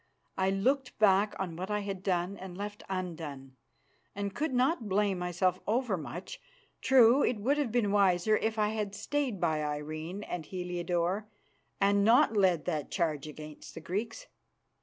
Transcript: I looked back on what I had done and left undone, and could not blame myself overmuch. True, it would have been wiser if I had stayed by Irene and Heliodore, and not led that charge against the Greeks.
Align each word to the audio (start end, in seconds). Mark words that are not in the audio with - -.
I 0.35 0.49
looked 0.49 0.97
back 0.97 1.35
on 1.37 1.55
what 1.55 1.69
I 1.69 1.81
had 1.81 2.01
done 2.01 2.35
and 2.35 2.57
left 2.57 2.81
undone, 2.89 3.55
and 4.15 4.33
could 4.33 4.51
not 4.51 4.89
blame 4.89 5.19
myself 5.19 5.59
overmuch. 5.67 6.41
True, 6.81 7.21
it 7.23 7.37
would 7.37 7.59
have 7.59 7.71
been 7.71 7.91
wiser 7.91 8.35
if 8.37 8.57
I 8.57 8.69
had 8.69 8.95
stayed 8.95 9.39
by 9.39 9.61
Irene 9.63 10.23
and 10.23 10.47
Heliodore, 10.47 11.27
and 11.79 12.03
not 12.03 12.35
led 12.35 12.65
that 12.65 12.89
charge 12.89 13.27
against 13.27 13.75
the 13.75 13.79
Greeks. 13.79 14.25